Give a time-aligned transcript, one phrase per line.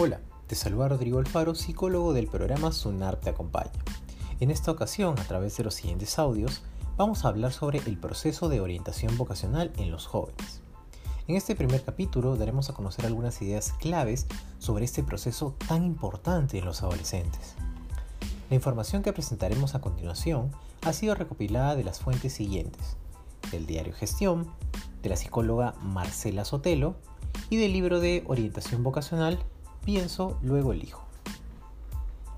[0.00, 3.72] Hola, te saluda Rodrigo Alfaro, psicólogo del programa Sunar te acompaña.
[4.38, 6.62] En esta ocasión, a través de los siguientes audios,
[6.96, 10.60] vamos a hablar sobre el proceso de orientación vocacional en los jóvenes.
[11.26, 14.28] En este primer capítulo daremos a conocer algunas ideas claves
[14.60, 17.56] sobre este proceso tan importante en los adolescentes.
[18.50, 20.52] La información que presentaremos a continuación
[20.82, 22.96] ha sido recopilada de las fuentes siguientes,
[23.50, 24.48] del diario Gestión,
[25.02, 26.94] de la psicóloga Marcela Sotelo
[27.50, 29.40] y del libro de orientación vocacional
[29.88, 31.00] Pienso, luego elijo.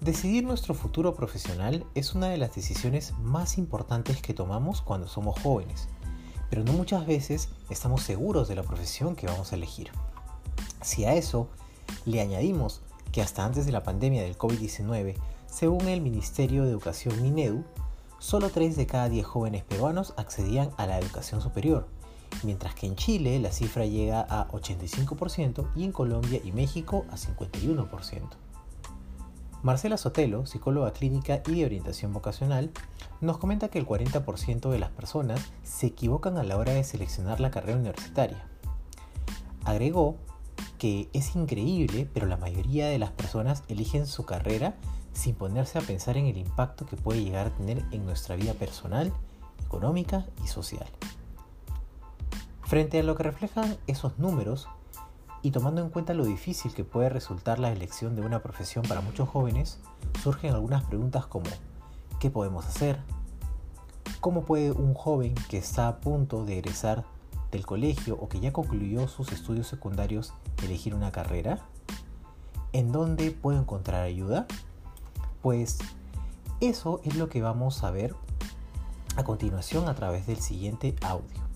[0.00, 5.40] Decidir nuestro futuro profesional es una de las decisiones más importantes que tomamos cuando somos
[5.40, 5.86] jóvenes,
[6.50, 9.92] pero no muchas veces estamos seguros de la profesión que vamos a elegir.
[10.82, 11.48] Si a eso
[12.04, 12.80] le añadimos
[13.12, 15.14] que hasta antes de la pandemia del COVID-19,
[15.46, 17.62] según el Ministerio de Educación Minedu,
[18.18, 21.86] solo 3 de cada 10 jóvenes peruanos accedían a la educación superior,
[22.42, 27.16] mientras que en Chile la cifra llega a 85% y en Colombia y México a
[27.16, 28.22] 51%.
[29.62, 32.70] Marcela Sotelo, psicóloga clínica y de orientación vocacional,
[33.20, 37.40] nos comenta que el 40% de las personas se equivocan a la hora de seleccionar
[37.40, 38.46] la carrera universitaria.
[39.64, 40.18] Agregó
[40.78, 44.76] que es increíble, pero la mayoría de las personas eligen su carrera
[45.12, 48.52] sin ponerse a pensar en el impacto que puede llegar a tener en nuestra vida
[48.52, 49.12] personal,
[49.64, 50.86] económica y social.
[52.66, 54.66] Frente a lo que reflejan esos números
[55.40, 59.00] y tomando en cuenta lo difícil que puede resultar la elección de una profesión para
[59.00, 59.78] muchos jóvenes,
[60.20, 61.46] surgen algunas preguntas como
[62.18, 62.98] ¿qué podemos hacer?
[64.20, 67.04] ¿Cómo puede un joven que está a punto de egresar
[67.52, 71.60] del colegio o que ya concluyó sus estudios secundarios elegir una carrera?
[72.72, 74.48] ¿En dónde puede encontrar ayuda?
[75.40, 75.78] Pues
[76.60, 78.16] eso es lo que vamos a ver
[79.14, 81.46] a continuación a través del siguiente audio.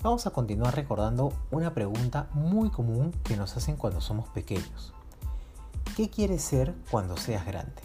[0.00, 4.94] Vamos a continuar recordando una pregunta muy común que nos hacen cuando somos pequeños.
[5.96, 7.82] ¿Qué quieres ser cuando seas grande?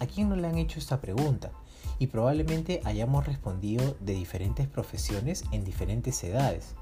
[0.00, 1.52] ¿A quién no le han hecho esta pregunta?
[2.00, 6.74] Y probablemente hayamos respondido de diferentes profesiones en diferentes edades.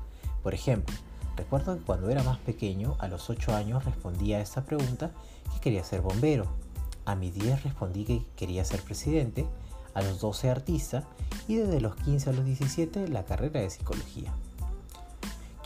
[0.42, 0.96] Por ejemplo,
[1.36, 5.12] recuerdo que cuando era más pequeño, a los 8 años respondía a esta pregunta
[5.52, 6.46] que quería ser bombero.
[7.04, 9.46] A mis 10 respondí que quería ser presidente,
[9.92, 11.04] a los 12 artista
[11.46, 14.32] y desde los 15 a los 17 la carrera de psicología.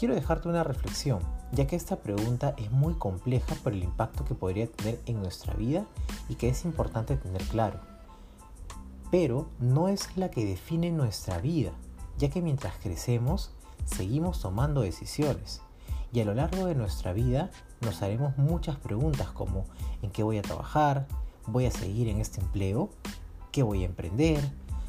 [0.00, 1.20] Quiero dejarte una reflexión,
[1.52, 5.52] ya que esta pregunta es muy compleja por el impacto que podría tener en nuestra
[5.52, 5.84] vida
[6.30, 7.80] y que es importante tener claro.
[9.10, 11.72] Pero no es la que define nuestra vida,
[12.16, 13.50] ya que mientras crecemos
[13.84, 15.60] seguimos tomando decisiones
[16.14, 17.50] y a lo largo de nuestra vida
[17.82, 19.66] nos haremos muchas preguntas como
[20.00, 21.08] ¿en qué voy a trabajar?
[21.46, 22.88] ¿Voy a seguir en este empleo?
[23.52, 24.40] ¿Qué voy a emprender?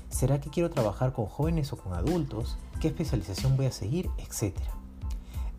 [0.07, 2.57] ¿Será que quiero trabajar con jóvenes o con adultos?
[2.79, 4.09] ¿Qué especialización voy a seguir?
[4.17, 4.71] Etcétera.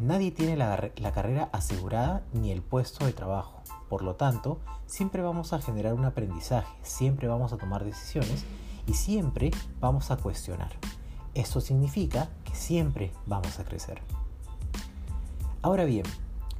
[0.02, 3.62] Nadie tiene la, carrera asegurada ni el puesto de trabajo.
[3.88, 8.44] Por lo tanto, siempre vamos a generar un aprendizaje, siempre vamos a tomar decisiones
[8.84, 10.72] y siempre vamos a cuestionar.
[11.34, 14.02] Esto significa que siempre vamos a crecer.
[15.62, 16.06] Ahora bien,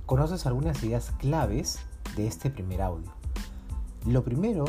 [0.07, 1.81] conoces algunas ideas claves
[2.15, 3.11] de este primer audio.
[4.07, 4.67] Lo primero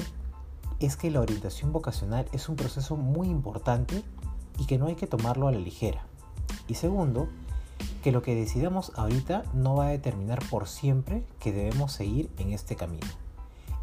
[0.79, 4.03] es que la orientación vocacional es un proceso muy importante
[4.57, 6.07] y que no hay que tomarlo a la ligera.
[6.67, 7.29] Y segundo,
[8.03, 12.51] que lo que decidamos ahorita no va a determinar por siempre que debemos seguir en
[12.51, 13.07] este camino.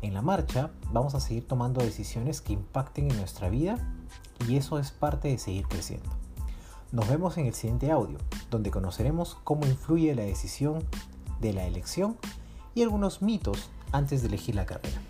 [0.02, 3.76] En la marcha vamos a seguir tomando decisiones que impacten en nuestra vida
[4.46, 6.08] y eso es parte de seguir creciendo.
[6.92, 8.18] Nos vemos en el siguiente audio,
[8.50, 10.82] donde conoceremos cómo influye la decisión
[11.40, 12.16] de la elección
[12.74, 15.00] y algunos mitos antes de elegir la carrera.